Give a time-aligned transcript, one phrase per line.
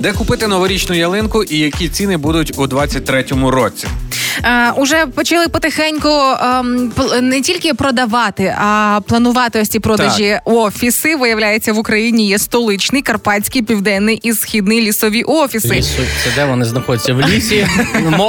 [0.00, 3.86] Де купити новорічну ялинку і які ціни будуть у 23-му році?
[4.44, 11.16] Е, уже почали потихеньку пл- не тільки продавати, а планувати ось ці продажі офіси.
[11.16, 15.74] Виявляється, в Україні є столичний, карпатський, південний і східний лісові офіси.
[15.74, 17.14] Лісу, це де вони знаходяться?
[17.14, 17.66] В лісі,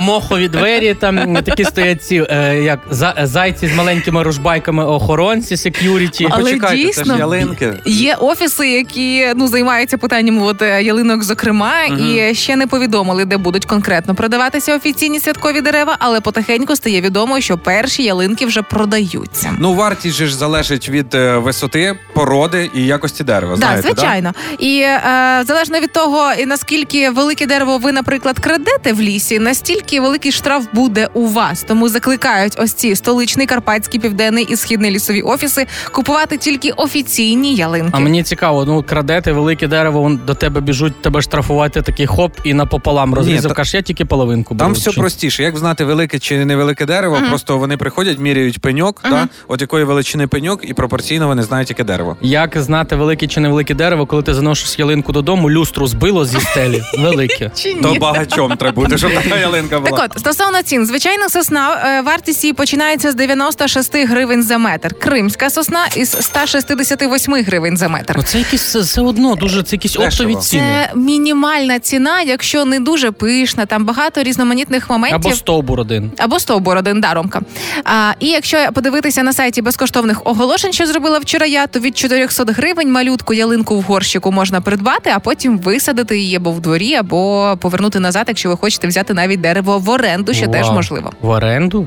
[0.00, 6.28] мохові двері, там такі стоять ці, е, як за, зайці з маленькими ружбайками, охоронці, сек'юріті.
[6.30, 7.72] Але Почекайте, це ж ялинки.
[7.86, 11.49] Є офіси, які ну займаються питанням от, е, ялинок, зокрема,
[11.86, 17.40] і ще не повідомили, де будуть конкретно продаватися офіційні святкові дерева, але потихеньку стає відомо,
[17.40, 19.54] що перші ялинки вже продаються.
[19.58, 23.52] Ну, вартість же ж залежить від е, висоти, породи і якості дерева.
[23.52, 24.32] Так, знаєте, звичайно.
[24.58, 25.00] І е,
[25.46, 30.64] залежно від того, і наскільки велике дерево ви, наприклад, крадете в лісі, настільки великий штраф
[30.72, 31.62] буде у вас.
[31.62, 37.90] Тому закликають ось ці столичний, карпатський, південний і східний лісові офіси купувати тільки офіційні ялинки.
[37.92, 42.54] А мені цікаво, ну крадете велике дерево, до тебе біжуть, тебе штрафувати такий хоп і
[42.54, 43.54] напополам розрізав.
[43.54, 45.42] Кажеш, я тільки половинку Там все Чи- простіше.
[45.42, 50.26] Як знати, велике чи невелике дерево, просто вони приходять, міряють пеньок, та, от якої величини
[50.26, 52.16] пеньок, і пропорційно вони знають, яке дерево.
[52.20, 56.82] Як знати велике чи невелике дерево, коли ти заносиш ялинку додому, люстру збило зі стелі.
[56.98, 57.50] Велике.
[57.82, 59.90] То багатьом треба бути, щоб така ялинка була.
[59.98, 64.94] Так от, стосовно цін, звичайна сосна, е, вартість її починається з 96 гривень за метр.
[64.94, 68.14] Кримська сосна із 168 гривень за метр.
[68.16, 70.62] Ну це якісь все- одно дуже це якісь оптові ціни.
[70.62, 70.90] Це
[71.34, 75.20] мінімальна ціна, якщо не дуже пишна, там багато різноманітних моментів.
[75.26, 76.12] Або стовбур один.
[76.18, 77.40] Або стовбур один да, Ромка.
[77.84, 82.44] А, і якщо подивитися на сайті безкоштовних оголошень, що зробила вчора я, то від 400
[82.48, 87.56] гривень малютку ялинку в горщику можна придбати, а потім висадити її або в дворі, або
[87.60, 91.12] повернути назад, якщо ви хочете взяти навіть дерево в оренду, що теж можливо.
[91.20, 91.86] В оренду?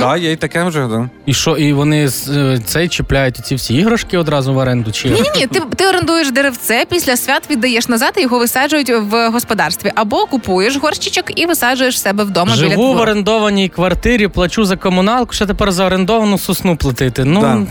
[0.00, 0.86] Так, є й таке вже.
[0.86, 1.08] Да.
[1.26, 4.92] І що, і вони з е, цей чіпляють ці всі іграшки одразу в оренду?
[4.92, 5.46] Чи Ні, ні, ні.
[5.46, 10.76] Ти, ти орендуєш деревце, після свят віддаєш назад і його висаджують в господарстві, або купуєш
[10.76, 15.46] горщичок і висаджуєш в себе вдома біля живу в орендованій квартирі, плачу за комуналку, ще
[15.46, 17.24] тепер за орендовану сосну платити?
[17.24, 17.54] Ну, Да.
[17.54, 17.66] Ну,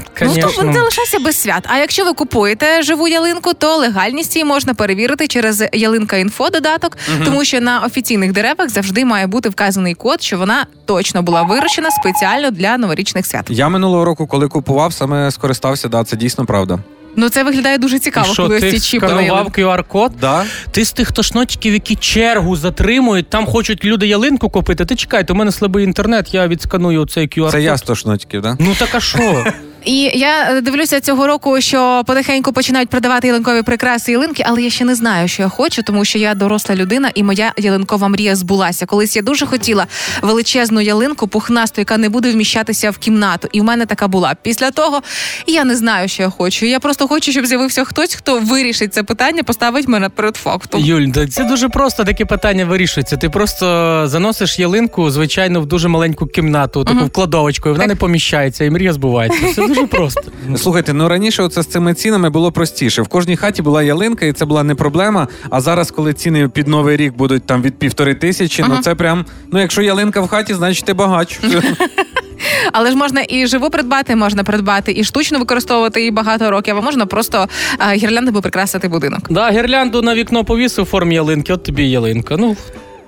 [0.55, 1.63] то не лишайся без свят.
[1.67, 6.97] А якщо ви купуєте живу ялинку, то легальність її можна перевірити через ялинка інфо додаток,
[7.25, 11.91] тому що на офіційних деревах завжди має бути вказаний код, що вона точно була вирощена
[11.91, 13.45] спеціально для новорічних свят.
[13.49, 16.79] Я минулого року, коли купував, саме скористався, да, це дійсно правда.
[17.15, 19.47] Ну це виглядає дуже І цікаво, що, коли ось ці чіпи сканував.
[19.47, 20.11] QR-код?
[20.21, 20.45] Да?
[20.71, 24.85] Ти з тих тошнотиків, які чергу затримують, там хочуть люди ялинку купити.
[24.85, 27.51] Ти чекайте, у мене слабий інтернет, я відсканую цей QR-код.
[27.51, 28.57] Це я з тошнотиків, да?
[28.59, 29.45] Ну так а що?
[29.85, 34.69] І я е, дивлюся цього року, що потихеньку починають продавати ялинкові прикраси ялинки, але я
[34.69, 38.35] ще не знаю, що я хочу, тому що я доросла людина, і моя ялинкова мрія
[38.35, 38.85] збулася.
[38.85, 39.87] Колись я дуже хотіла
[40.21, 43.47] величезну ялинку, пухнасту, яка не буде вміщатися в кімнату.
[43.51, 44.35] І в мене така була.
[44.41, 45.01] Після того
[45.47, 46.65] я не знаю, що я хочу.
[46.65, 50.81] Я просто хочу, щоб з'явився хтось, хто вирішить це питання, поставить мене перед фактом.
[50.81, 53.17] Юль, це дуже просто таке питання вирішується.
[53.17, 58.63] Ти просто заносиш ялинку, звичайно, в дуже маленьку кімнату, таку вкладовочку, і вона не поміщається,
[58.63, 59.61] і мрія збувається.
[59.73, 60.21] дуже просто.
[60.57, 63.01] Слухайте, ну раніше оце з цими цінами було простіше.
[63.01, 65.27] В кожній хаті була ялинка, і це була не проблема.
[65.49, 69.25] А зараз, коли ціни під новий рік будуть там від півтори тисячі, ну це прям.
[69.51, 71.39] Ну якщо ялинка в хаті, значить ти багач.
[72.71, 76.81] Але ж можна і живу придбати, можна придбати, і штучно використовувати її багато років, а
[76.81, 77.47] можна просто
[77.79, 79.21] е, гірляндами прикрасити будинок.
[79.29, 82.37] Да, гірлянду на вікно повісив у формі ялинки, от тобі ялинка.
[82.37, 82.57] Ну,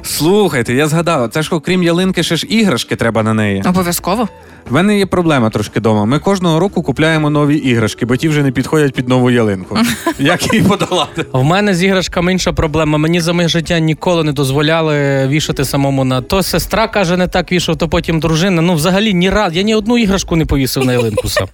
[0.05, 3.63] Слухайте, я згадав, це ж окрім ялинки, ще ж іграшки треба на неї.
[3.65, 4.27] Обов'язково.
[4.69, 6.05] В мене є проблема трошки вдома.
[6.05, 9.79] Ми кожного року купляємо нові іграшки, бо ті вже не підходять під нову ялинку.
[10.19, 11.25] Як її подолати?
[11.33, 12.97] в мене з іграшками інша проблема.
[12.97, 17.51] Мені за моє життя ніколи не дозволяли вішати самому на то сестра каже, не так
[17.51, 18.61] вішав, то потім дружина.
[18.61, 19.55] Ну, взагалі, ні раз.
[19.55, 21.47] Я ні одну іграшку не повісив на ялинку сам.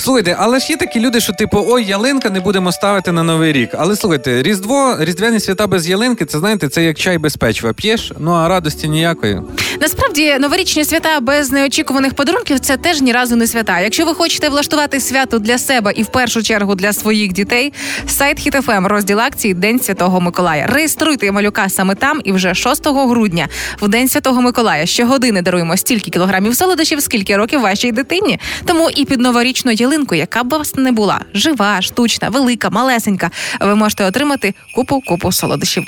[0.00, 3.52] Слухайте, але ж є такі люди, що типу, ой, ялинка не будемо ставити на новий
[3.52, 3.70] рік.
[3.78, 7.72] Але слухайте, Різдво, різдвяні свята без ялинки, це знаєте, це як чай без печива.
[7.72, 9.40] П'єш, ну а радості ніякої.
[9.80, 13.80] Насправді новорічні свята без неочікуваних подарунків це теж ні разу не свята.
[13.80, 17.72] Якщо ви хочете влаштувати свято для себе і в першу чергу для своїх дітей,
[18.06, 20.66] сайт HitFM, розділ акції День Святого Миколая.
[20.66, 23.48] Реєструйте малюка саме там і вже 6 грудня,
[23.80, 28.40] в День Святого Миколая, щогодини даруємо стільки кілограмів солодощів, скільки років вашій дитині.
[28.64, 33.74] Тому і під новорічну ялинку, яка б вас не була, жива, штучна, велика, малесенька, ви
[33.74, 35.84] можете отримати купу купу солодощів.